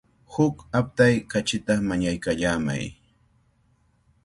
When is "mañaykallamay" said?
1.87-2.83